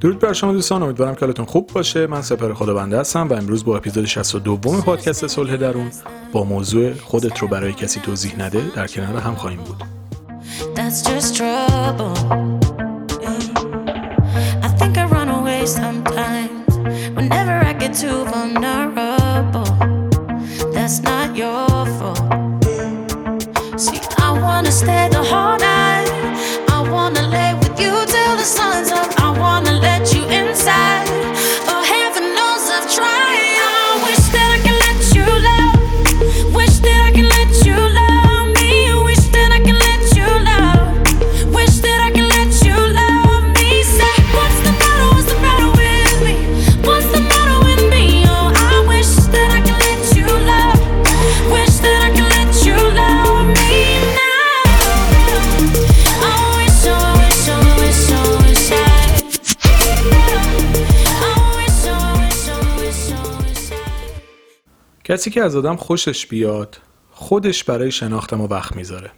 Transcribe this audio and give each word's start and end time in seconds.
درود 0.00 0.18
بر 0.18 0.32
شما 0.32 0.52
دوستان 0.52 0.82
امیدوارم 0.82 1.14
که 1.14 1.20
حالتون 1.20 1.44
خوب 1.44 1.70
باشه. 1.74 2.06
من 2.06 2.22
سپر 2.22 2.54
خدا 2.54 2.74
بنده 2.74 2.98
هستم 2.98 3.28
و 3.28 3.32
امروز 3.32 3.64
با 3.64 3.76
اپیزود 3.76 4.04
62 4.04 4.82
پادکست 4.82 5.26
صلح 5.26 5.56
درون 5.56 5.90
با 6.32 6.44
موضوع 6.44 6.94
خودت 6.94 7.38
رو 7.38 7.48
برای 7.48 7.72
کسی 7.72 8.00
توضیح 8.00 8.42
نده 8.42 8.62
در 8.76 8.86
کنار 8.86 9.16
هم 9.16 9.34
خواهیم 9.34 9.60
بود. 9.60 9.82
That's 20.76 21.02
not. 21.02 21.16
کسی 65.16 65.30
که 65.30 65.42
از 65.42 65.56
آدم 65.56 65.76
خوشش 65.76 66.26
بیاد 66.26 66.78
خودش 67.10 67.64
برای 67.64 67.90
شناخت 67.90 68.34
ما 68.34 68.46
وقت 68.46 68.76
می‌ذاره. 68.76 69.10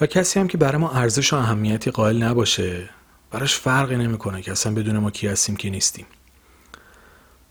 و 0.00 0.06
کسی 0.06 0.40
هم 0.40 0.48
که 0.48 0.58
برای 0.58 0.78
ما 0.78 0.90
ارزش 0.90 1.32
و 1.32 1.36
اهمیتی 1.36 1.90
قائل 1.90 2.22
نباشه 2.22 2.88
براش 3.30 3.54
فرقی 3.54 3.96
نمی‌کنه 3.96 4.42
که 4.42 4.52
اصلا 4.52 4.74
بدون 4.74 4.98
ما 4.98 5.10
کی 5.10 5.28
هستیم 5.28 5.56
کی 5.56 5.70
نیستیم. 5.70 6.06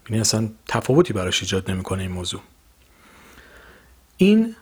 یعنی 0.10 0.22
اصلا 0.22 0.50
تفاوتی 0.68 1.14
براش 1.14 1.42
ایجاد 1.42 1.72
نمی‌کنه 1.72 2.02
این 2.02 2.12
موضوع. 2.12 2.42
این 4.18 4.56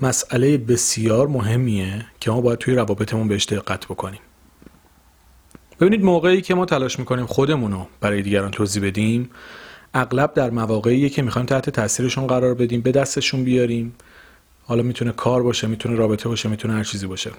مسئله 0.00 0.58
بسیار 0.58 1.28
مهمیه 1.28 2.06
که 2.20 2.30
ما 2.30 2.40
باید 2.40 2.58
توی 2.58 2.74
روابطمون 2.74 3.28
بهش 3.28 3.44
دقت 3.44 3.84
بکنیم. 3.86 4.20
ببینید 5.80 6.04
موقعی 6.04 6.42
که 6.42 6.54
ما 6.54 6.66
تلاش 6.66 6.98
می‌کنیم 6.98 7.26
خودمون 7.26 7.72
رو 7.72 7.86
برای 8.00 8.22
دیگران 8.22 8.50
توضیح 8.50 8.86
بدیم 8.86 9.30
اغلب 9.94 10.34
در 10.34 10.50
مواقعی 10.50 11.10
که 11.10 11.22
می‌خوایم 11.22 11.46
تحت 11.46 11.70
تاثیرشون 11.70 12.26
قرار 12.26 12.54
بدیم 12.54 12.80
به 12.80 12.92
دستشون 12.92 13.44
بیاریم. 13.44 13.94
حالا 14.64 14.82
می‌تونه 14.82 15.12
کار 15.12 15.42
باشه 15.42 15.66
می‌تونه 15.66 15.96
رابطه 15.96 16.28
باشه 16.28 16.48
می‌تونه 16.48 16.74
هر 16.74 16.84
چیزی 16.84 17.06
باشه. 17.06 17.30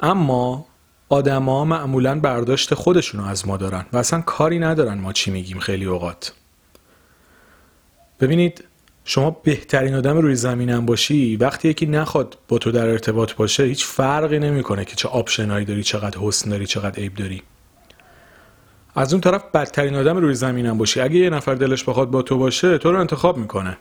اما 0.00 0.66
آدما 1.08 1.64
معمولا 1.64 2.20
برداشت 2.20 2.74
خودشون 2.74 3.20
رو 3.20 3.26
از 3.26 3.48
ما 3.48 3.56
دارن 3.56 3.86
و 3.92 3.96
اصلا 3.96 4.20
کاری 4.20 4.58
ندارن 4.58 4.98
ما 4.98 5.12
چی 5.12 5.30
میگیم 5.30 5.58
خیلی 5.58 5.84
اوقات. 5.84 6.32
ببینید 8.20 8.64
شما 9.04 9.30
بهترین 9.30 9.94
آدم 9.94 10.18
روی 10.18 10.34
زمینم 10.34 10.86
باشی 10.86 11.36
وقتی 11.36 11.68
یکی 11.68 11.86
نخواد 11.86 12.38
با 12.48 12.58
تو 12.58 12.70
در 12.70 12.88
ارتباط 12.88 13.32
باشه 13.32 13.62
هیچ 13.62 13.84
فرقی 13.84 14.38
نمی‌کنه 14.38 14.84
که 14.84 14.96
چه 14.96 15.08
آپشنایی 15.08 15.64
داری 15.64 15.82
چقدر 15.82 16.18
حسن 16.18 16.50
داری 16.50 16.66
چقدر 16.66 17.00
عیب 17.00 17.14
داری. 17.14 17.42
از 18.98 19.12
اون 19.12 19.20
طرف 19.20 19.42
بدترین 19.54 19.94
آدم 19.94 20.16
روی 20.16 20.34
زمینم 20.34 20.78
باشی 20.78 21.00
اگه 21.00 21.16
یه 21.16 21.30
نفر 21.30 21.54
دلش 21.54 21.84
بخواد 21.84 22.10
با 22.10 22.22
تو 22.22 22.38
باشه 22.38 22.78
تو 22.78 22.92
رو 22.92 23.00
انتخاب 23.00 23.36
می‌کنه. 23.36 23.78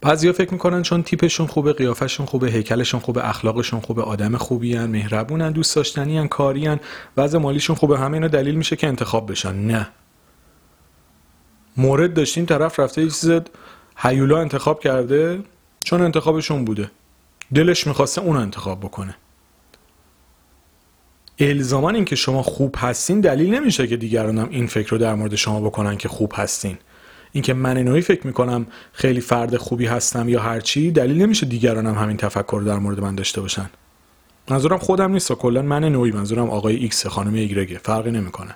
بعضیا 0.00 0.32
فکر 0.32 0.52
می‌کنن 0.52 0.82
چون 0.82 1.02
تیپشون 1.02 1.46
خوبه 1.46 1.72
قیافشون 1.72 2.26
خوبه 2.26 2.50
هیکلشون 2.50 3.00
خوبه 3.00 3.28
اخلاقشون 3.28 3.80
خوبه 3.80 4.02
آدم 4.02 4.36
خوبی 4.36 4.74
هن، 4.74 4.86
مهربونن 4.86 5.52
دوست 5.52 5.76
داشتنی 5.76 6.18
هن، 6.18 6.28
کاری 6.28 6.66
هن، 6.66 6.80
وضع 7.16 7.38
مالیشون 7.38 7.76
خوبه 7.76 7.98
همه 7.98 8.14
اینا 8.14 8.28
دلیل 8.28 8.54
میشه 8.54 8.76
که 8.76 8.86
انتخاب 8.86 9.30
بشن. 9.30 9.54
نه. 9.54 9.88
مورد 11.76 12.14
داشتین 12.14 12.46
طرف 12.46 12.80
رفته 12.80 13.02
یه 13.02 13.08
چیز 13.08 13.30
هیولا 13.96 14.40
انتخاب 14.40 14.80
کرده 14.80 15.40
چون 15.84 16.02
انتخابشون 16.02 16.64
بوده. 16.64 16.90
دلش 17.54 17.86
می‌خواسته 17.86 18.20
اون 18.20 18.36
انتخاب 18.36 18.80
بکنه. 18.80 19.16
الزاما 21.40 21.90
اینکه 21.90 22.16
شما 22.16 22.42
خوب 22.42 22.74
هستین 22.78 23.20
دلیل 23.20 23.54
نمیشه 23.54 23.86
که 23.86 23.96
دیگران 23.96 24.38
هم 24.38 24.48
این 24.50 24.66
فکر 24.66 24.90
رو 24.90 24.98
در 24.98 25.14
مورد 25.14 25.34
شما 25.34 25.60
بکنن 25.60 25.96
که 25.96 26.08
خوب 26.08 26.32
هستین. 26.36 26.78
اینکه 27.32 27.54
من 27.54 27.78
نوعی 27.78 28.00
فکر 28.00 28.26
می‌کنم 28.26 28.66
خیلی 28.92 29.20
فرد 29.20 29.56
خوبی 29.56 29.86
هستم 29.86 30.28
یا 30.28 30.40
هرچی 30.40 30.90
دلیل 30.90 31.22
نمیشه 31.22 31.46
دیگران 31.46 31.86
هم 31.86 31.94
همین 31.94 32.16
تفکر 32.16 32.62
در 32.66 32.78
مورد 32.78 33.00
من 33.00 33.14
داشته 33.14 33.40
باشن. 33.40 33.70
منظورم 34.50 34.78
خودم 34.78 35.12
نیست 35.12 35.32
کلا 35.32 35.62
من 35.62 35.84
نوعی 35.84 36.12
منظورم 36.12 36.50
آقای 36.50 36.76
X 36.76 37.06
خانم 37.06 37.34
Y 37.34 37.49
ه. 37.49 37.78
فرقی 37.78 38.10
نمی‌کنه. 38.10 38.54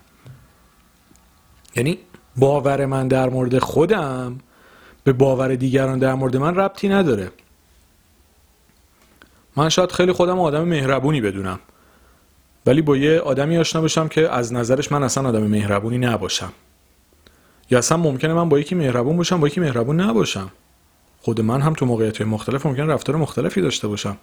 یعنی 1.76 1.99
باور 2.37 2.87
من 2.87 3.09
در 3.09 3.28
مورد 3.28 3.59
خودم 3.59 4.38
به 5.04 5.12
باور 5.12 5.54
دیگران 5.54 5.99
در 5.99 6.14
مورد 6.14 6.37
من 6.37 6.54
ربطی 6.54 6.88
نداره. 6.88 7.31
من 9.56 9.69
شاید 9.69 9.93
خیلی 9.93 10.12
خودم 10.12 10.41
آدم 10.41 10.64
مهربونی 10.64 11.20
بدونم. 11.20 11.60
ولی 12.67 12.83
با 12.83 12.97
یه 12.97 13.21
آدمی 13.21 13.59
آشنا 13.59 13.83
بشم 13.83 14.09
که 14.09 14.28
از 14.28 14.53
نظرش 14.53 14.93
من 14.93 15.03
اصلا 15.03 15.28
آدم 15.28 15.43
مهربونی 15.43 15.99
نباشم. 15.99 16.53
یا 17.71 17.78
اصلا 17.78 17.99
ممکنه 17.99 18.34
من 18.34 18.49
با 18.49 18.59
یکی 18.59 18.75
مهربون 18.75 19.17
باشم 19.17 19.41
با 19.41 19.47
یکی 19.47 19.61
مهربون 19.61 20.00
نباشم. 20.00 20.50
خود 21.21 21.41
من 21.41 21.61
هم 21.61 21.73
تو 21.73 21.87
موقعیت 21.87 22.21
مختلف 22.21 22.67
ممکن 22.67 22.87
رفتار 22.87 23.17
مختلفی 23.17 23.61
داشته 23.61 23.89
باشم. 23.89 24.17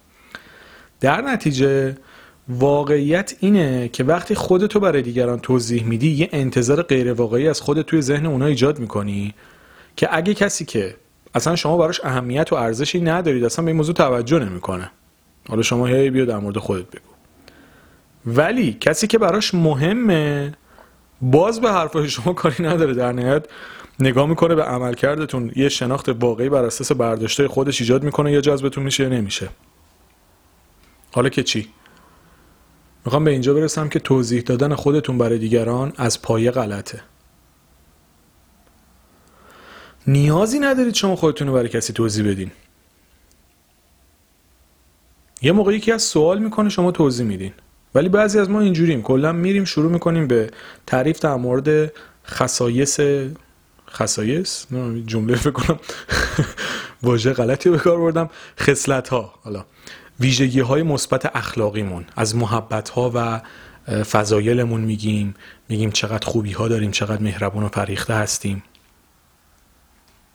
در 1.00 1.20
نتیجه 1.20 1.96
واقعیت 2.48 3.34
اینه 3.40 3.88
که 3.88 4.04
وقتی 4.04 4.34
خودتو 4.34 4.80
برای 4.80 5.02
دیگران 5.02 5.38
توضیح 5.38 5.84
میدی 5.84 6.10
یه 6.10 6.28
انتظار 6.32 6.82
غیر 6.82 7.12
واقعی 7.12 7.48
از 7.48 7.60
خودت 7.60 7.86
توی 7.86 8.02
ذهن 8.02 8.26
اونا 8.26 8.46
ایجاد 8.46 8.78
می‌کنی 8.78 9.34
که 9.96 10.08
اگه 10.16 10.34
کسی 10.34 10.64
که 10.64 10.96
اصلا 11.34 11.56
شما 11.56 11.76
براش 11.76 12.00
اهمیت 12.04 12.52
و 12.52 12.56
ارزشی 12.56 13.00
ندارید 13.00 13.44
اصلا 13.44 13.64
به 13.64 13.70
این 13.70 13.76
موضوع 13.76 13.94
توجه 13.94 14.38
نمی‌کنه. 14.38 14.90
حالا 15.48 15.62
شما 15.62 15.86
هی 15.86 16.10
بیا 16.10 16.24
در 16.24 16.38
مورد 16.38 16.58
خودت 16.58 16.86
بگو. 16.90 17.09
ولی 18.26 18.72
کسی 18.72 19.06
که 19.06 19.18
براش 19.18 19.54
مهمه 19.54 20.54
باز 21.20 21.60
به 21.60 21.72
حرفای 21.72 22.08
شما 22.08 22.32
کاری 22.32 22.64
نداره. 22.64 22.94
در 22.94 23.12
نهایت 23.12 23.46
نگاه 24.00 24.26
می‌کنه 24.26 24.54
به 24.54 24.64
عملکردتون 24.64 25.52
یه 25.56 25.68
شناخت 25.68 26.08
واقعی 26.08 26.48
بر 26.48 26.64
اساس 26.64 26.92
برداشته 26.92 27.48
خودش 27.48 27.80
ایجاد 27.80 28.02
می‌کنه 28.02 28.32
یا 28.32 28.40
جذبتون 28.40 28.84
میشه 28.84 29.02
یا 29.02 29.08
نمیشه. 29.08 29.48
حالا 31.12 31.28
که 31.28 31.42
چی؟ 31.42 31.68
می‌خوام 33.04 33.24
به 33.24 33.30
اینجا 33.30 33.54
برسم 33.54 33.88
که 33.88 33.98
توضیح 33.98 34.42
دادن 34.42 34.74
خودتون 34.74 35.18
برای 35.18 35.38
دیگران 35.38 35.92
از 35.96 36.22
پایه 36.22 36.50
غلطه. 36.50 37.02
نیازی 40.06 40.58
ندارید 40.58 40.94
شما 40.94 41.16
خودتون 41.16 41.48
رو 41.48 41.54
برای 41.54 41.68
کسی 41.68 41.92
توضیح 41.92 42.30
بدین. 42.30 42.50
یه 45.42 45.52
موقعی 45.52 45.80
که 45.80 45.94
از 45.94 46.02
سوال 46.02 46.38
می‌کنه 46.38 46.68
شما 46.68 46.92
توضیح 46.92 47.26
میدین. 47.26 47.52
ولی 47.94 48.08
بعضی 48.08 48.38
از 48.38 48.50
ما 48.50 48.60
اینجوریم. 48.60 49.02
کلا 49.02 49.32
میریم 49.32 49.64
شروع 49.64 49.92
می‌کنیم 49.92 50.26
به 50.26 50.50
تعریف 50.86 51.20
در 51.20 51.34
مورد 51.34 51.92
خصایص 52.26 53.00
خصایص؟ 53.90 54.66
جمله 55.06 55.36
فکر 55.36 55.50
کنم 55.50 55.78
واژه 57.02 57.32
غلطی 57.32 57.70
به 57.70 57.78
کار 57.78 57.98
بردم. 57.98 58.30
خصلت 58.58 59.08
ها 59.08 59.34
حالا 59.42 59.64
ویژگی 60.20 60.60
های 60.60 60.82
مثبت 60.82 61.36
اخلاقیمون. 61.36 62.04
از 62.16 62.36
محبت 62.36 62.88
ها 62.88 63.12
و 63.14 63.40
فضایلمون 64.04 64.80
میگیم. 64.80 65.34
میگیم 65.68 65.90
چقدر 65.90 66.26
خوبی 66.26 66.52
ها 66.52 66.68
داریم 66.68 66.90
چقدر 66.90 67.22
مهربون 67.22 67.62
و 67.62 67.68
فریخته 67.68 68.14
هستیم. 68.14 68.62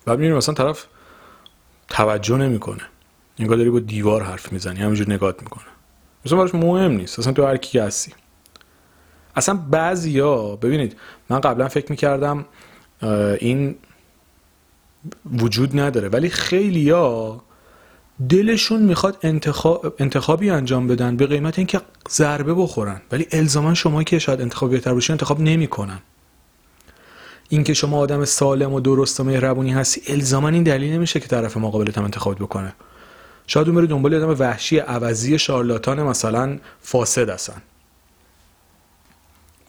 بعد 0.05 0.17
می‌بینیم 0.17 0.37
مثلا 0.37 0.55
طرف 0.55 0.85
توجه 1.87 2.37
نمی‌کنه. 2.37 2.81
انگار 3.39 3.57
داری 3.57 3.69
با 3.69 3.79
دیوار 3.79 4.23
حرف 4.23 4.51
می‌زنی. 4.51 4.79
همینجور 4.79 5.09
نگات 5.09 5.41
می‌کنه. 5.41 5.74
مثلا 6.25 6.37
براش 6.37 6.55
مهم 6.55 6.91
نیست. 6.91 7.19
اصلا 7.19 7.33
تو 7.33 7.45
هر 7.45 7.57
کی 7.57 7.79
هستی. 7.79 8.13
اصلا 9.35 9.55
بعضیا 9.55 10.55
ببینید 10.55 10.95
من 11.29 11.39
قبلا 11.39 11.67
فکر 11.67 11.85
می‌کردم 11.89 12.45
این 13.39 13.75
وجود 15.39 15.79
نداره 15.79 16.09
ولی 16.09 16.29
خیلیا 16.29 17.41
دلشون 18.29 18.81
می‌خواد 18.81 19.17
انتخاب 19.21 19.95
انتخابی 19.99 20.49
انجام 20.49 20.87
بدن 20.87 21.17
به 21.17 21.25
قیمت 21.27 21.59
اینکه 21.59 21.81
ضربه 22.09 22.53
بخورن. 22.53 23.01
ولی 23.11 23.27
الزاما 23.31 23.73
شما 23.73 24.03
که 24.03 24.19
شاید 24.19 24.41
انتخاب 24.41 24.71
بهتر 24.71 24.93
باشین 24.93 25.13
انتخاب 25.13 25.39
نمی‌کنن. 25.39 25.99
اینکه 27.49 27.73
شما 27.73 27.97
آدم 27.97 28.25
سالم 28.25 28.73
و 28.73 28.79
درست 28.79 29.19
و 29.19 29.23
مهربونی 29.23 29.71
هستی 29.71 30.13
الزاما 30.13 30.49
این 30.49 30.63
دلیل 30.63 30.93
نمیشه 30.93 31.19
که 31.19 31.27
طرف 31.27 31.57
مقابلت 31.57 31.97
هم 31.97 32.03
انتخاب 32.03 32.35
بکنه. 32.35 32.73
شاید 33.47 33.67
اون 33.67 33.75
بره 33.75 33.87
دنبال 33.87 34.15
آدم 34.15 34.39
وحشی 34.39 34.77
عوضی 34.77 35.39
شارلاتان 35.39 36.03
مثلا 36.03 36.59
فاسد 36.81 37.29
هستن 37.29 37.61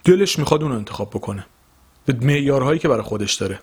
دلش 0.05 0.39
می‌خواد 0.39 0.63
اون 0.63 0.73
انتخاب 0.73 1.11
بکنه. 1.11 1.47
به 2.07 2.17
معیارهایی 2.27 2.79
که 2.79 2.89
برای 2.89 3.03
خودش 3.03 3.35
داره. 3.35 3.59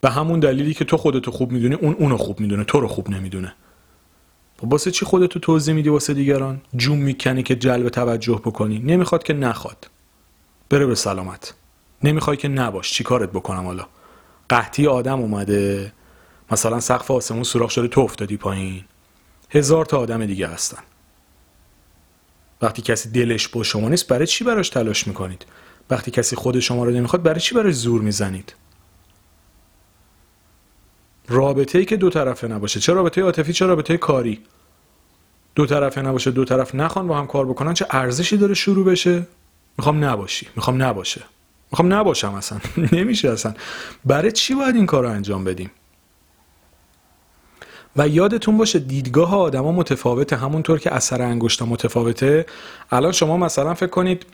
به 0.00 0.10
همون 0.10 0.40
دلیلی 0.40 0.74
که 0.74 0.84
تو 0.84 0.96
خودتو 0.96 1.30
خوب 1.30 1.52
می‌دونی 1.52 1.74
اون 1.74 1.94
اونو 1.94 2.16
خوب 2.16 2.40
می‌دونه 2.40 2.64
تو 2.64 2.80
رو 2.80 2.88
خوب 2.88 3.10
نمی‌دونه. 3.10 3.54
واسه 4.62 4.90
چی 4.90 5.04
خودتو 5.04 5.38
توضیح 5.38 5.74
میدی 5.74 5.88
واسه 5.88 6.14
دیگران؟ 6.14 6.60
جون 6.76 6.98
می‌کنی 6.98 7.42
که 7.42 7.56
جلب 7.56 7.88
توجه 7.88 8.34
بکنی. 8.44 8.78
نمی‌خواد 8.78 9.22
که 9.22 9.32
نخواد. 9.32 9.90
بره 10.70 10.86
به 10.86 10.94
سلامت. 10.94 11.54
نمی‌خوای 12.02 12.36
که 12.36 12.48
نباش. 12.48 12.92
چی 12.92 13.04
کارت 13.04 13.30
بکنم 13.30 13.66
حالا؟ 13.66 13.86
قحطی 14.48 14.86
آدم 14.86 15.20
اومده. 15.20 15.92
مثلا 16.50 16.80
سقف 16.80 17.10
آسمون 17.10 17.42
سوراخ 17.42 17.70
شده 17.70 17.88
تو 17.88 18.00
افتادی 18.00 18.36
پایین. 18.36 18.84
هزار 19.52 19.84
تا 19.84 19.98
آدم 19.98 20.26
دیگه 20.26 20.46
هستن. 20.46 20.82
وقتی 22.62 22.82
کسی 22.82 23.10
دلش 23.10 23.48
با 23.48 23.62
شما 23.62 23.88
نیست 23.88 24.08
برای 24.08 24.26
چی 24.26 24.44
براش 24.44 24.68
تلاش 24.68 25.06
می‌کنید؟ 25.06 25.46
وقتی 25.90 26.10
کسی 26.10 26.36
خود 26.36 26.60
شما 26.60 26.84
رو 26.84 26.90
نمی‌خواد 26.90 27.22
برای 27.22 27.40
چی 27.40 27.54
برای 27.54 27.72
زور 27.72 28.02
می‌زنید؟ 28.02 28.54
رابطه 31.28 31.78
ای 31.78 31.84
که 31.84 31.96
دو 31.96 32.10
طرفه 32.10 32.48
نباشه. 32.48 32.80
چه 32.80 32.92
رابطه 32.92 33.22
عاطفی 33.22 33.52
چه 33.52 33.66
رابطه 33.66 33.96
کاری. 33.96 34.40
دو 35.54 35.66
طرفه 35.66 36.02
نباشه 36.02 36.30
دو 36.30 36.44
طرف 36.44 36.74
نخوان 36.74 37.06
با 37.06 37.18
هم 37.18 37.26
کار 37.26 37.46
بکنن 37.46 37.74
چه 37.74 37.86
ارزشی 37.90 38.36
داره 38.36 38.54
شروع 38.54 38.84
بشه؟ 38.84 39.26
می‌خوام 39.78 40.04
نباشی 40.04 40.48
می‌خوام 40.56 40.82
نباشه. 40.82 41.22
می‌خوام 41.72 41.92
نباشم 41.92 42.34
اصلا. 42.34 42.60
نمیشه 42.92 43.30
اصلا. 43.30 43.54
برای 44.04 44.32
چی 44.32 44.54
باید 44.54 44.76
این 44.76 44.86
کار 44.86 45.02
رو 45.04 45.10
انجام 45.10 45.44
بدیم؟ 45.44 45.70
و 47.96 48.08
یادتون 48.08 48.56
باشه 48.58 48.78
دیدگاه 48.78 49.36
آدما 49.36 49.72
متفاوته 49.72 50.36
همونطور 50.36 50.78
که 50.78 50.94
اثر 50.94 51.22
انگشت 51.22 51.62
متفاوته. 51.62 52.46
الان 52.90 53.12
شما 53.12 53.36
مثلا 53.36 53.74
فکر 53.74 53.90
کنید 53.90 54.26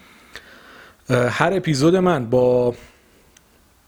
هر 1.11 1.53
اپیزود 1.53 1.97
من 1.97 2.31
با 2.31 2.75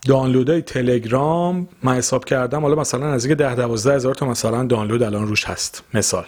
دانلودهای 0.06 0.62
تلگرام 0.62 1.68
من 1.82 1.94
حساب 1.94 2.24
کردم 2.24 2.62
حالا 2.62 2.74
مثلا 2.74 3.14
نزدیک 3.14 3.32
ده 3.38 3.54
دوازده 3.54 3.94
هزار 3.94 4.14
تا 4.14 4.26
مثلا 4.26 4.64
دانلود 4.64 5.02
الان 5.02 5.28
روش 5.28 5.44
هست. 5.44 5.82
مثال. 5.94 6.24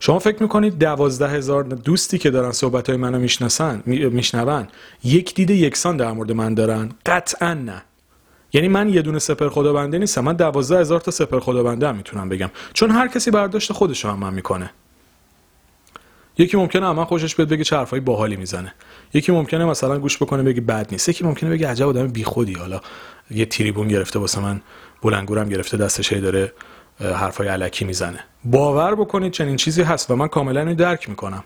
شما 0.00 0.18
فکر 0.18 0.42
می‌کنید 0.42 0.78
دوازده 0.78 1.28
هزار 1.28 1.62
دوستی 1.62 2.18
که 2.18 2.30
دارن 2.30 2.52
صحبت 2.52 2.88
های 2.88 2.98
منو 2.98 3.18
می‌شناسن 3.18 3.82
میشنون 3.86 4.68
یک 5.04 5.34
دید 5.34 5.50
یکسان 5.50 5.96
در 5.96 6.12
مورد 6.12 6.32
من 6.32 6.54
دارن؟ 6.54 6.90
قطعا 7.06 7.54
نه. 7.54 7.82
یعنی 8.52 8.68
من 8.68 8.88
یه 8.88 9.02
دونه 9.02 9.18
سپر 9.18 9.48
خدابنده 9.48 9.98
نیستم 9.98 10.24
من 10.24 10.32
دوازده 10.32 10.80
هزار 10.80 11.00
تا 11.00 11.10
سپر 11.10 11.40
خدابنده 11.40 11.88
هم 11.88 11.96
می‌تونم 11.96 12.28
بگم. 12.28 12.50
چون 12.72 12.90
هر 12.90 13.08
کسی 13.08 13.30
برداشت 13.30 13.72
خودش 13.72 14.04
هم 14.04 14.18
من 14.18 14.34
می‌کنه. 14.34 14.70
یکی 16.38 16.56
ممکنه 16.56 16.86
اما 16.86 17.04
خوشش 17.04 17.34
بیاد 17.34 17.48
بگه 17.48 17.64
چه 17.64 17.76
حرفای 17.76 18.00
باحالی 18.00 18.36
می‌زنه. 18.36 18.74
یکی 19.14 19.32
ممکنه 19.32 19.64
مثلا 19.64 19.98
گوش 19.98 20.16
بکنه 20.16 20.42
بگه 20.42 20.60
بد 20.60 20.88
نیست. 20.92 21.08
یکی 21.08 21.24
ممکنه 21.24 21.50
بگه 21.50 21.68
عجب 21.68 21.88
آدم 21.88 22.06
بیخودی. 22.06 22.54
حالا 22.54 22.80
یه 23.30 23.44
تریبون 23.44 23.88
گرفته 23.88 24.18
واسه 24.18 24.40
من 24.40 24.60
بلنگورم 25.02 25.48
گرفته 25.48 25.76
دستش 25.76 26.12
داره 26.12 26.52
حرفای 27.00 27.48
علکی 27.48 27.84
می‌زنه. 27.84 28.18
باور 28.44 28.94
بکنید 28.94 29.32
چنین 29.32 29.56
چیزی 29.56 29.82
هست 29.82 30.10
و 30.10 30.16
من 30.16 30.28
کاملا 30.28 30.60
اینو 30.60 30.74
درک 30.74 31.08
می‌کنم. 31.08 31.44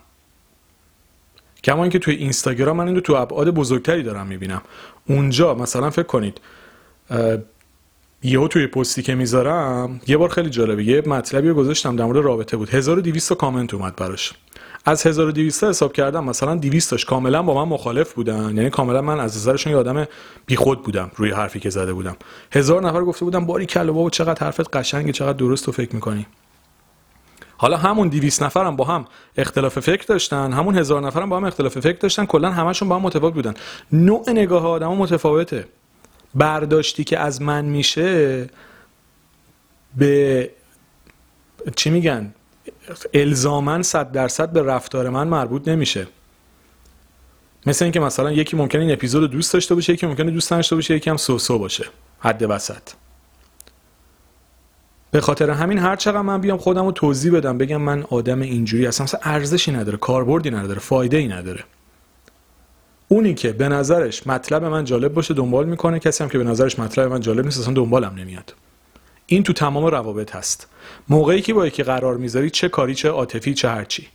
کما 1.65 1.83
اینکه 1.83 1.99
توی 1.99 2.15
اینستاگرام 2.15 2.77
من 2.77 2.87
اینو 2.87 3.01
تو 3.01 3.15
ابعاد 3.15 3.51
بزرگتری 3.51 4.03
دارم 4.03 4.27
می‌بینم. 4.27 4.63
اونجا 5.09 5.55
مثلا 5.55 5.91
فکر 5.91 6.07
کنید 6.07 6.41
یهو 8.23 8.49
توی 8.49 8.67
پستی 8.67 9.03
که 9.03 9.15
می‌ذارم 9.15 10.01
یه 10.07 10.17
بار 10.17 10.29
خیلی 10.29 10.51
جالبه 10.51 10.85
یه 10.85 11.03
مطلبی 11.07 11.49
رو 11.49 11.55
گذاشتم 11.55 11.97
در 11.97 12.05
مورد 12.05 12.25
رابطه 12.25 12.57
بود. 12.57 12.71
1200 12.71 13.33
کامنت 13.35 13.75
اومد 13.75 13.97
براش. 13.97 14.33
از 14.85 15.07
1200 15.07 15.65
حساب 15.65 15.93
کردم 15.93 16.25
مثلا 16.25 16.55
200 16.55 16.91
تاش 16.91 17.05
کاملا 17.05 17.43
با 17.43 17.65
من 17.65 17.73
مخالف 17.73 18.13
بودن. 18.13 18.57
یعنی 18.57 18.71
کاملا 18.71 19.03
من 19.03 19.21
از 19.21 19.37
نظرشون 19.37 19.73
یه 19.73 19.79
آدم 19.79 20.07
بیخود 20.47 20.83
بودم 20.83 21.11
روی 21.17 21.31
حرفی 21.31 21.61
که 21.61 21.71
زده 21.71 21.93
بودم. 21.93 22.17
هزار 22.53 22.83
نفر 22.83 23.05
گفته 23.05 23.25
بودم 23.25 23.47
باری 23.47 23.67
کلا 23.67 23.93
بابا 23.93 24.11
چقدر 24.11 24.45
حرفت 24.45 24.77
قشنگه 24.77 25.13
چقدر 25.13 25.39
درست 25.39 25.65
تو 25.65 25.73
فکر 25.73 25.95
می‌کنی. 25.95 26.27
حالا 27.57 27.77
همون 27.77 28.09
200 28.09 28.43
نفرم 28.43 28.77
با 28.77 28.85
هم 28.85 29.05
اختلاف 29.37 29.79
فکر 29.79 30.05
داشتن 30.07 30.53
همون 30.53 30.79
هزار 30.79 31.01
نفرم 31.01 31.29
با 31.29 31.37
هم 31.37 31.45
اختلاف 31.45 31.79
فکر 31.79 31.99
داشتن 31.99 32.25
کلا 32.25 32.51
همشون 32.51 32.89
با 32.89 32.97
هم 32.97 33.03
متفاوت 33.03 33.35
بودن. 33.35 33.55
نوع 33.93 34.31
نگاه 34.31 34.67
آدما 34.67 34.95
متفاوته. 34.95 35.65
برداشتی 36.35 37.05
که 37.05 37.19
از 37.19 37.43
من 37.43 37.65
میشه 37.65 38.47
به 39.97 40.51
چی 41.77 41.91
میگن؟ 41.91 42.35
الزامن 43.15 43.83
صد 43.83 44.13
درصد 44.13 44.53
به 44.53 44.63
رفتار 44.63 45.09
من 45.09 45.29
مربوط 45.29 45.69
نمیشه. 45.69 46.07
مثل 47.67 47.85
اینکه 47.85 48.01
مثلا 48.01 48.33
یکی 48.33 48.57
ممکنه 48.57 48.83
این 48.83 48.93
اپیزود 48.93 49.31
دوست 49.31 49.53
داشته 49.53 49.75
باشه 49.75 49.93
یکی 49.93 50.07
ممکنه 50.07 50.31
دوست 50.31 50.51
داشته 50.51 50.75
باشه 50.75 50.95
یکی 50.95 51.11
هم 51.11 51.17
سوسو 51.17 51.59
باشه. 51.59 51.85
حد 52.19 52.47
وسط. 52.49 52.83
به 55.11 55.21
خاطر 55.21 55.51
همین 55.51 55.79
هر 55.79 55.97
چقدر 55.97 56.21
من 56.21 56.41
بیام 56.41 56.59
خودم 56.59 56.85
رو 56.85 56.93
توضیح 56.93 57.33
بدم 57.33 57.59
بگم 57.59 57.77
من 57.77 58.03
آدم 58.03 58.41
اینجوری 58.41 58.87
هستم. 58.87 59.05
مثلا 59.05 59.21
ارزشی 59.23 59.73
نداره 59.73 59.99
کاربردی 59.99 60.51
نداره 60.51 60.79
فایده 60.79 61.17
ای 61.17 61.29
نداره. 61.29 61.65
اونی 63.09 63.35
که 63.35 63.53
به 63.53 63.69
نظرش 63.69 64.27
مطلب 64.27 64.65
من 64.65 64.85
جالب 64.85 65.15
باشه 65.15 65.35
دنبال 65.35 65.67
می‌کنه 65.67 65.99
کسی 65.99 66.25
هم 66.25 66.31
که 66.31 66.39
به 66.39 66.45
نظرش 66.45 66.79
مطلب 66.79 67.13
من 67.13 67.21
جالب 67.21 67.45
نیست 67.45 67.61
اصلا 67.61 67.75
دنبالم 67.75 68.15
نمیاد. 68.15 68.55
این 69.27 69.43
تو 69.43 69.53
تمام 69.53 69.85
روابط 69.85 70.37
هست. 70.37 70.69
موقعی 71.09 71.41
که 71.41 71.55
با 71.55 71.67
یکی 71.67 71.83
قرار 71.83 72.17
می‌ذاری 72.17 72.51
چه 72.51 72.69
کاری 72.69 72.95
چه 72.95 73.09
عاطفی 73.09 73.55
چه 73.55 73.69
هرچی 73.69 74.09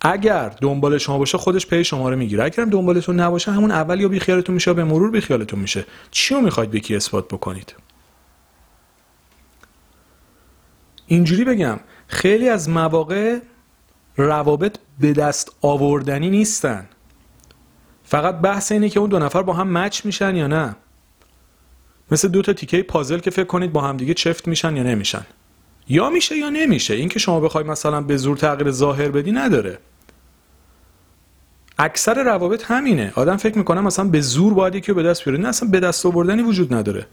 اگر 0.00 0.48
دنبال 0.48 0.98
شما 0.98 1.18
باشه 1.18 1.38
خودش 1.38 1.66
پی 1.66 1.84
شما 1.84 2.10
رو 2.10 2.16
می‌گیره. 2.16 2.44
اگر 2.44 2.64
دنبالتون 2.64 3.20
نباشه 3.20 3.52
همون 3.52 3.70
اول 3.70 4.00
یا 4.00 4.08
بیخیالتون 4.08 4.54
میشه 4.54 4.72
به 4.72 4.84
مرور 4.84 5.10
بیخیالتون 5.10 5.60
میشه. 5.60 5.86
چی 6.10 6.34
رو 6.34 6.40
می‌خواید 6.40 6.70
به 6.70 6.80
کی 6.80 6.96
اثبات 6.96 7.28
بکنید؟ 7.28 7.74
اینجوری 11.06 11.44
بگم 11.44 11.80
خیلی 12.06 12.48
از 12.48 12.68
مواقع 12.68 13.38
روابط 14.16 14.78
به 15.00 15.12
دست 15.12 15.52
آوردنی 15.62 16.30
نیستن. 16.30 16.88
فقط 18.06 18.38
بحث 18.38 18.72
اینه 18.72 18.88
که 18.88 19.00
اون 19.00 19.10
دو 19.10 19.18
نفر 19.18 19.42
با 19.42 19.52
هم 19.52 19.78
مچ 19.78 20.04
میشن 20.04 20.36
یا 20.36 20.46
نه. 20.46 20.76
مثل 22.10 22.28
دو 22.28 22.42
تا 22.42 22.52
تیکه 22.52 22.82
پازل 22.82 23.18
که 23.18 23.30
فکر 23.30 23.44
کنید 23.44 23.72
با 23.72 23.80
هم 23.80 23.96
دیگه 23.96 24.14
چفت 24.14 24.48
میشن 24.48 24.76
یا 24.76 24.82
نمیشن. 24.82 25.26
یا 25.88 26.10
میشه 26.10 26.36
یا 26.36 26.50
نمیشه. 26.50 26.94
این 26.94 27.08
که 27.08 27.18
شما 27.18 27.40
بخوای 27.40 27.64
مثلا 27.64 28.00
به 28.00 28.16
زور 28.16 28.36
تغییر 28.36 28.70
ظاهر 28.70 29.08
بدی 29.08 29.32
نداره. 29.32 29.78
اکثر 31.78 32.22
روابط 32.24 32.64
همینه. 32.66 33.12
آدم 33.14 33.36
فکر 33.36 33.58
می‌کنه 33.58 33.80
مثلا 33.80 34.04
به 34.04 34.20
زور 34.20 34.54
باید 34.54 34.74
یکی 34.74 34.92
به 34.92 35.02
دست 35.02 35.24
بیاره. 35.24 35.40
نه 35.40 35.48
اصلا 35.48 35.68
به 35.68 35.80
دست 35.80 36.06
آوردنی 36.06 36.42
وجود 36.42 36.74
نداره. 36.74 37.06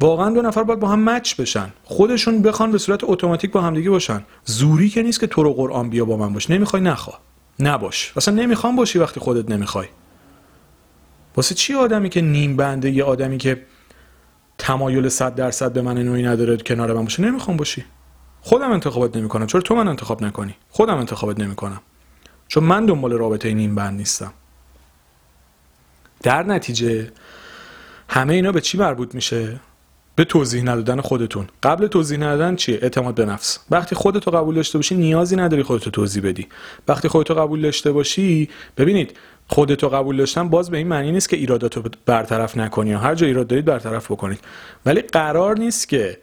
واقعا 0.00 0.30
دو 0.30 0.42
نفر 0.42 0.62
باید 0.62 0.80
با 0.80 0.88
هم 0.88 1.10
مچ 1.10 1.34
بشن. 1.40 1.72
خودشون 1.84 2.42
بخوان 2.42 2.72
به 2.72 2.78
صورت 2.78 3.00
اتوماتیک 3.04 3.50
با 3.52 3.60
هم 3.60 3.74
دیگه 3.74 3.90
باشن. 3.90 4.24
زوری 4.44 4.88
که 4.88 5.02
نیست 5.02 5.20
که 5.20 5.26
تو 5.26 5.42
رو 5.42 5.54
قرآن 5.54 5.90
بیا 5.90 6.04
با 6.04 6.16
من 6.16 6.32
باش. 6.32 6.50
نمی‌خوای 6.50 6.82
نخوا. 6.82 7.18
نباش. 7.60 8.12
اصلا 8.16 8.34
نمی‌خوام 8.34 8.76
باشی 8.76 8.98
وقتی 8.98 9.20
خودت 9.20 9.50
نمی‌خوای. 9.50 9.88
واسه 11.36 11.54
چی 11.54 11.74
آدمی 11.74 12.08
که 12.08 12.20
نیم 12.20 12.56
بنده 12.56 12.90
یه 12.90 13.04
آدمی 13.04 13.38
که 13.38 13.66
تمایل 14.58 15.08
صد 15.08 15.34
درصد 15.34 15.72
به 15.72 15.82
من 15.82 15.98
نوعی 15.98 16.22
نداره 16.22 16.56
کنار 16.56 16.92
من 16.92 17.02
باشه 17.02 17.22
نمی‌خوام 17.22 17.56
باشی. 17.56 17.84
خودم 18.40 18.70
انتخابت 18.70 19.16
نمی‌کنم. 19.16 19.46
چرا 19.46 19.60
تو 19.60 19.74
من 19.74 19.88
انتخاب 19.88 20.24
نکنی؟ 20.24 20.54
خودم 20.70 20.96
انتخابت 20.96 21.40
نمی‌کنم. 21.40 21.80
چون 22.48 22.64
من 22.64 22.86
دنبال 22.86 23.12
رابطه 23.12 23.54
نیم 23.54 23.74
بند 23.74 23.96
نیستم. 23.96 24.32
در 26.22 26.42
نتیجه 26.42 27.12
همه 28.08 28.34
اینا 28.34 28.52
به 28.52 28.60
چی 28.60 28.78
مربوط 28.78 29.14
میشه؟ 29.14 29.60
به 30.16 30.24
توضیح 30.24 30.62
ندادن 30.62 31.00
خودتون. 31.00 31.46
قبل 31.62 31.86
توضیح 31.86 32.18
ندادن 32.18 32.56
چیه؟ 32.56 32.78
اعتماد 32.82 33.14
به 33.14 33.24
نفس. 33.24 33.58
وقتی 33.70 33.94
خودتو 33.94 34.30
قبول 34.30 34.54
داشته 34.54 34.78
باشی 34.78 34.94
نیازی 34.94 35.36
نداری 35.36 35.62
خودتو 35.62 35.90
توضیح 35.90 36.22
بدی. 36.22 36.46
وقتی 36.88 37.08
خودتو 37.08 37.34
قبول 37.34 37.62
داشته 37.62 37.92
باشی 37.92 38.48
ببینید 38.76 39.16
خودتو 39.48 39.88
قبول 39.88 40.16
داشتن 40.16 40.48
باز 40.48 40.70
به 40.70 40.76
این 40.78 40.88
معنی 40.88 41.12
نیست 41.12 41.28
که 41.28 41.36
ایراداتو 41.36 41.82
برطرف 42.06 42.56
نکنی 42.56 42.92
هر 42.92 43.14
جا 43.14 43.26
ایراد 43.26 43.46
دارید 43.46 43.64
برطرف 43.64 44.10
بکنید. 44.10 44.40
ولی 44.86 45.00
قرار 45.00 45.58
نیست 45.58 45.88
که 45.88 46.18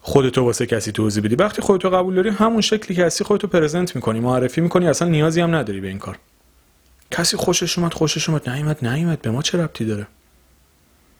خودتو 0.00 0.44
واسه 0.44 0.66
کسی 0.66 0.92
توضیح 0.92 1.24
بدی. 1.24 1.34
وقتی 1.34 1.62
خودتو 1.62 1.90
قبول 1.90 2.14
داری 2.14 2.28
همون 2.28 2.60
شکلی 2.60 2.96
که 2.96 3.04
هستی 3.04 3.24
خودتو 3.24 3.46
پرزنت 3.46 3.96
می‌کنی 3.96 4.20
معرفی 4.20 4.60
می‌کنی 4.60 4.88
اصلا 4.88 5.08
نیازی 5.08 5.40
هم 5.40 5.54
نداری 5.54 5.80
به 5.80 5.88
این 5.88 5.98
کار. 5.98 6.18
کسی 7.10 7.36
خوشش 7.36 7.78
اومد 7.78 7.94
خوشش 7.94 8.28
اومد 8.28 8.50
نیومد 8.50 8.86
نیومد 8.86 9.22
به 9.22 9.30
ما 9.30 9.42
چه 9.42 9.58
ربطی 9.58 9.84
داره؟ 9.84 10.06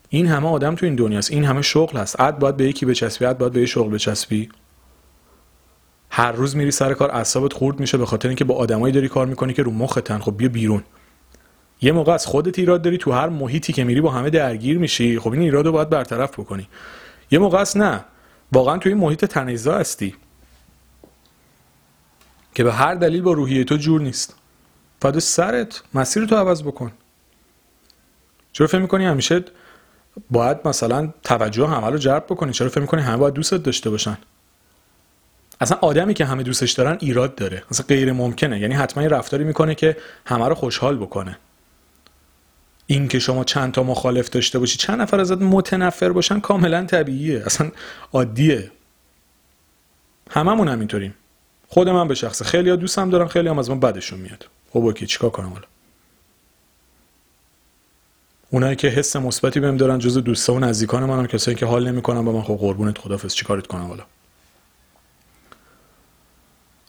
این 0.09 0.27
همه 0.27 0.49
آدم 0.49 0.75
تو 0.75 0.87
این 0.87 0.95
دنیاست 0.95 1.31
این 1.31 1.45
همه 1.45 1.63
شغل 1.63 1.99
هست 1.99 2.21
عد 2.21 2.39
باید 2.39 2.57
به 2.57 2.65
یکی 2.65 2.87
بچسبی 2.87 3.25
عد 3.25 3.39
باید 3.39 3.53
به 3.53 3.61
یه 3.61 3.67
شغل 3.67 3.91
بچسبی. 3.91 4.49
هر 6.11 6.33
روز 6.33 6.57
میری 6.57 6.71
سر 6.71 6.95
کار 6.95 7.11
اعصابت 7.11 7.53
خورد 7.53 7.81
میشه 7.81 7.99
به 7.99 8.07
خاطر 8.07 8.29
اینکه 8.29 8.45
با 8.45 8.55
آدمایی 8.55 8.95
داری 8.95 9.09
کار 9.09 9.27
می‌کنی 9.27 9.53
که 9.53 9.63
رو 9.63 9.71
مختن 9.71 10.19
خب 10.19 10.37
بیا 10.37 10.49
بیرون. 10.49 10.85
یه 11.83 11.93
موقع 11.93 12.13
از 12.13 12.27
خودت 12.27 12.59
ایراد 12.59 12.83
داری 12.83 12.99
تو 12.99 13.13
هر 13.13 13.29
محیطی 13.29 13.73
که 13.73 13.85
میری 13.85 14.01
با 14.01 14.11
همه 14.11 14.31
درگیر 14.31 14.79
میشی. 14.79 15.19
خب 15.19 15.33
این 15.33 15.43
ایراد 15.43 15.67
رو 15.67 15.73
باید 15.73 15.91
برطرف 15.91 16.33
بکنی. 16.33 16.69
یه 17.31 17.39
موقع 17.39 17.59
است 17.59 17.77
نه. 17.77 18.05
واقعا 18.53 18.79
تو 18.79 18.89
این 18.89 18.99
محیط 18.99 19.25
تنیزا 19.25 19.79
هستی. 19.79 20.15
که 22.55 22.65
به 22.65 22.73
هر 22.73 22.95
دلیل 22.95 23.23
با 23.23 23.33
روحیه 23.33 23.65
تو 23.65 23.77
جور 23.77 24.01
نیست. 24.01 24.35
فدا 25.03 25.21
سرت 25.21 25.83
مسیر 25.95 26.27
تو 26.27 26.37
عوض 26.37 26.63
بکن. 26.63 26.93
چرا 28.53 28.67
فکر 28.67 28.79
می‌کنی 28.79 29.05
همیشه 29.05 29.45
باید 30.31 30.59
مثلا 30.65 31.13
توجه 31.25 31.67
همه 31.67 31.87
رو 31.87 31.99
جلب 31.99 32.25
بکنی. 32.25 32.53
چرا 32.53 32.69
فکر 32.69 32.81
می‌کنی 32.81 33.03
همه 33.03 33.17
باید 33.17 33.35
دوستت 33.35 33.63
داشته 33.63 33.91
باشن؟ 33.91 34.19
اصلا 35.61 35.79
آدمی 35.81 36.15
که 36.15 36.25
همه 36.25 36.43
دوستش 36.43 36.73
دارن 36.73 36.97
ایراد 37.01 37.35
داره. 37.35 37.63
اصلا 37.71 37.87
غیر 37.89 38.13
ممکنه. 38.13 38.61
یعنی 38.61 38.75
حتما 38.75 39.03
یه 39.03 39.09
رفتاری 39.09 39.45
می‌کنه 39.45 39.75
که 39.75 39.97
همه 40.27 40.49
رو 40.49 40.55
خوشحال 40.55 40.97
بکنه. 40.97 41.39
این 42.87 43.09
که 43.09 43.19
شما 43.19 43.45
چند 43.45 43.73
تا 43.73 43.83
مخالف 43.83 44.29
داشته 44.29 44.59
باشی 44.59 44.77
چند 44.77 45.01
نفر 45.01 45.21
ازت 45.21 45.43
متنفر 45.43 46.13
باشن 46.13 46.41
کاملا 46.41 46.85
طبیعیه. 46.85 47.43
اصلا 47.47 47.71
عادیه. 48.13 48.71
هممون 50.31 50.69
همینطوریم 50.69 51.15
خود 51.69 51.89
من 51.89 52.09
به 52.09 52.15
شخصه 52.15 52.45
خیلی 52.45 52.71
ها 52.71 52.77
دوستم 52.77 53.11
دارم 53.11 53.29
خیلی 53.29 53.49
هم 53.49 53.59
از 53.59 53.71
من 53.71 53.81
بدشون 53.81 54.21
میاد. 54.21 54.49
خب 54.71 54.79
اوکی 54.79 55.07
چیکار 55.07 55.31
کنم 55.31 55.49
حالا؟ 55.49 55.67
اونایی 58.51 58.77
که 58.77 58.89
حس 58.89 59.17
مثبتی 59.17 59.61
بهم 59.61 59.77
دارن 59.77 59.99
جز 59.99 60.19
دوستا 60.19 60.55
و 60.55 60.59
نزدیکان 60.59 61.05
منم 61.05 61.27
کسایی 61.27 61.57
که 61.57 61.67
حال 61.67 61.89
نمی‌کنن 61.89 62.25
با 62.25 62.33
من 62.33 62.43
خب 62.43 62.57
قربونت 62.57 62.99
خدافظ 62.99 63.35
چیکارت 63.35 63.67
کنم 63.67 63.87
حالا؟ 63.87 64.05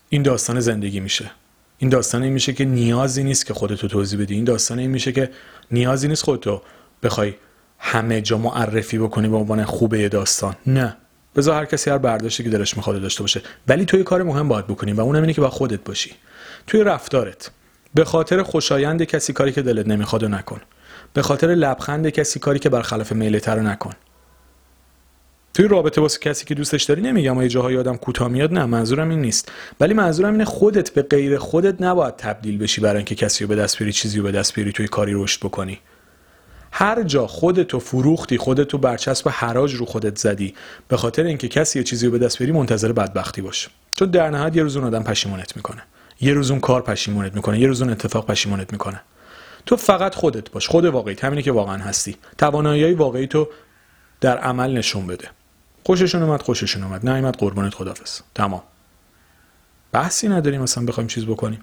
این 0.09 0.23
داستان 0.23 0.59
زندگی 0.59 0.99
میشه. 0.99 1.31
این 1.77 1.89
داستان 1.89 2.23
این 2.23 2.33
میشه 2.33 2.53
که 2.53 2.65
نیازی 2.65 3.23
نیست 3.23 3.45
که 3.45 3.53
خودتو 3.53 3.87
توضیح 3.87 4.21
بدی. 4.21 4.35
این 4.35 4.43
داستان 4.43 4.79
این 4.79 4.91
میشه 4.91 5.11
که 5.11 5.31
نیازی 5.71 6.07
نیست 6.07 6.23
خودتو 6.23 6.61
بخوای 7.03 7.33
همه 7.77 8.21
جا 8.21 8.37
معرفی 8.37 8.97
بکنی 8.97 9.27
به 9.27 9.37
عنوان 9.37 9.65
خوبه 9.65 10.09
داستان. 10.09 10.55
نه. 10.67 10.97
بذار 11.35 11.55
هر 11.55 11.65
کسی 11.65 11.89
هر 11.89 11.97
برداشتی 11.97 12.43
که 12.43 12.49
دلش 12.49 12.77
می‌خواد 12.77 13.01
داشته 13.01 13.23
باشه. 13.23 13.41
ولی 13.67 13.85
توی 13.85 14.03
کار 14.03 14.23
مهم 14.23 14.47
باید 14.47 14.67
بکنی 14.67 14.93
و 14.93 15.01
اونم 15.01 15.21
اینه 15.21 15.33
که 15.33 15.41
با 15.41 15.49
خودت 15.49 15.83
باشی. 15.83 16.11
توی 16.67 16.83
رفتارت. 16.83 17.51
به 17.93 18.05
خاطر 18.05 18.43
خوشایند 18.43 19.03
کسی 19.03 19.33
کاری 19.33 19.51
که 19.51 19.61
دلت 19.61 19.87
نمی‌خواد 19.87 20.25
نکن. 20.25 20.61
به 21.13 21.21
خاطر 21.21 21.47
لبخند 21.47 22.09
کسی 22.09 22.39
کاری 22.39 22.59
که 22.59 22.69
برخلاف 22.69 23.11
میلت 23.11 23.49
رو 23.49 23.63
نکن. 23.63 23.93
توی 25.53 25.67
رابطه 25.67 26.01
واسه 26.01 26.19
کسی 26.19 26.45
که 26.45 26.55
دوستش 26.55 26.83
داری 26.83 27.01
نمیگم 27.01 27.41
یه 27.41 27.47
جاهای 27.47 27.77
آدم 27.77 27.97
کوتاه 27.97 28.27
میاد؟ 28.27 28.53
نه 28.53 28.65
منظورم 28.65 29.09
این 29.09 29.21
نیست. 29.21 29.51
ولی 29.79 29.93
منظورم 29.93 30.31
اینه 30.31 30.45
خودت 30.45 30.89
به 30.89 31.01
غیر 31.01 31.37
خودت 31.37 31.81
نباید 31.81 32.15
تبدیل 32.15 32.57
بشی 32.57 32.81
برای 32.81 32.97
اینکه 32.97 33.15
کسی 33.15 33.43
رو 33.43 33.47
به 33.47 33.55
دست 33.55 33.77
بیاری 33.77 33.93
چیزی 33.93 34.17
رو 34.17 34.23
به 34.23 34.31
دست 34.31 34.53
بیاری 34.53 34.71
توی 34.71 34.87
کاری 34.87 35.13
رشد 35.13 35.39
بکنی. 35.39 35.79
هر 36.71 37.03
جا 37.03 37.27
خودتو 37.27 37.79
فروختی 37.79 38.37
خودتو 38.37 38.77
برچسب 38.77 39.29
حراج 39.29 39.73
رو 39.73 39.85
خودت 39.85 40.17
زدی 40.17 40.53
به 40.87 40.97
خاطر 40.97 41.23
اینکه 41.23 41.47
کسی 41.47 41.79
یه 41.79 41.83
چیزی 41.83 42.05
رو 42.05 42.11
به 42.11 42.17
دست 42.17 42.37
بیاری 42.37 42.53
منتظر 42.53 42.91
بدبختی 42.91 43.41
باش. 43.41 43.69
چون 43.93 44.09
در 44.09 44.29
نهایت 44.29 44.55
یه 44.55 44.63
روز 44.63 44.77
اون 44.77 44.85
آدم 44.85 45.03
پشیمونت 45.03 45.55
می‌کنه. 45.55 45.83
یه 46.21 46.33
روز 46.33 46.51
اون 46.51 46.59
کار 46.59 46.81
پشیمونت 46.81 47.35
می‌کنه 47.35 47.59
یه 47.59 47.67
روز 47.67 47.81
اون 47.81 47.91
اتفاق 47.91 48.25
پشیمونت 48.25 48.71
می‌کنه. 48.71 49.01
تو 49.65 49.75
فقط 49.75 50.15
خودت 50.15 50.51
باش 50.51 50.67
خود 50.67 50.85
واقعی 50.85 51.15
همینی 51.21 51.41
که 51.41 51.51
واقعا 51.51 51.77
هستی. 51.77 52.17
توانایی 52.37 52.93
واقعی 52.93 53.27
تو 53.27 53.47
در 54.21 54.37
عمل 54.37 54.77
نشون 54.77 55.07
بده. 55.07 55.29
خوششون 55.83 56.23
اومد 56.23 56.41
خوششون 56.41 56.83
اومد. 56.83 57.05
نه 57.09 57.31
قربونت 57.31 57.73
خدافظ 57.73 58.21
تمام. 58.35 58.61
بحثی 59.91 60.27
نداریم 60.27 60.61
مثلا 60.61 60.85
بخوایم 60.85 61.07
چیز 61.07 61.25
بکنیم. 61.25 61.59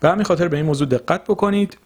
به 0.00 0.08
همین 0.08 0.24
خاطر 0.24 0.48
به 0.48 0.56
این 0.56 0.66
موضوع 0.66 0.88
دقت 0.88 1.24
بکنید 1.24 1.78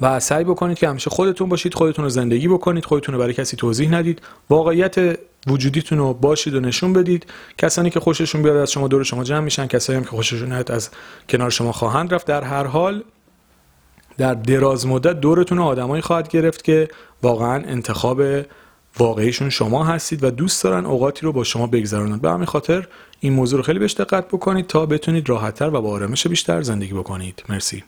و 0.00 0.20
سعی 0.20 0.44
بکنید 0.44 0.78
که 0.78 0.88
همیشه 0.88 1.10
خودتون 1.10 1.48
باشید 1.48 1.74
خودتون 1.74 2.04
رو 2.04 2.08
زندگی 2.08 2.48
بکنید 2.48 2.84
خودتون 2.84 3.14
رو 3.14 3.20
برای 3.20 3.34
کسی 3.34 3.56
توضیح 3.56 3.90
ندید. 3.90 4.22
واقعیت 4.50 5.18
وجودیتون 5.46 5.98
رو 5.98 6.14
باشید 6.14 6.54
و 6.54 6.60
نشون 6.60 6.92
بدید. 6.92 7.26
کسانی 7.58 7.90
که 7.90 8.00
خوششون 8.00 8.42
بیاد 8.42 8.56
از 8.56 8.70
شما 8.70 8.88
دور 8.88 9.02
شما 9.02 9.24
جمع 9.24 9.40
میشن. 9.40 9.66
کسایی 9.66 9.96
هم 9.96 10.04
که 10.04 10.10
خوششون 10.10 10.52
نیاد 10.52 10.72
از 10.72 10.90
کنار 11.28 11.50
شما 11.50 11.72
خواهند 11.72 12.14
رفت. 12.14 12.26
در 12.26 12.42
هر 12.42 12.64
حال 12.64 13.04
در 14.20 14.34
دراز 14.34 14.86
مدت 14.86 15.20
دورتون 15.20 15.58
آدمایی 15.58 16.02
خواهد 16.02 16.28
گرفت 16.28 16.64
که 16.64 16.88
واقعا 17.22 17.64
انتخاب 17.66 18.22
واقعیشون 18.98 19.50
شما 19.50 19.84
هستید 19.84 20.24
و 20.24 20.30
دوست 20.30 20.64
دارن 20.64 20.86
اوقاتی 20.86 21.26
رو 21.26 21.32
با 21.32 21.44
شما 21.44 21.66
بگذرونند 21.66 22.22
به 22.22 22.30
همین 22.30 22.46
خاطر 22.46 22.86
این 23.20 23.32
موضوع 23.32 23.56
رو 23.56 23.62
خیلی 23.62 23.78
بهش 23.78 23.94
دقت 23.94 24.28
بکنید 24.28 24.66
تا 24.66 24.86
بتونید 24.86 25.28
راحتتر 25.28 25.74
و 25.74 25.82
با 25.82 25.90
آرامش 25.90 26.26
بیشتر 26.26 26.62
زندگی 26.62 26.92
بکنید. 26.92 27.42
مرسی. 27.48 27.84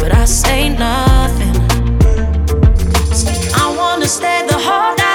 But 0.00 0.14
I 0.14 0.24
say 0.24 0.68
nothing. 0.68 1.56
I 3.54 3.74
wanna 3.76 4.06
stay 4.06 4.46
the 4.46 4.54
whole 4.54 4.96
night. 4.96 5.07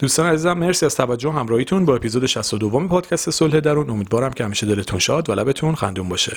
دوستان 0.00 0.26
عزیزم 0.26 0.52
مرسی 0.52 0.86
از 0.86 0.96
توجه 0.96 1.28
و 1.28 1.32
همراهیتون 1.32 1.84
با 1.84 1.96
اپیزود 1.96 2.26
62 2.26 2.88
پادکست 2.88 3.30
صلح 3.30 3.60
درون. 3.60 3.90
امیدوارم 3.90 4.32
که 4.32 4.44
همیشه 4.44 4.66
دلتون 4.66 4.98
شاد 4.98 5.30
و 5.30 5.34
لبتون 5.34 5.74
خندون 5.74 6.08
باشه. 6.08 6.36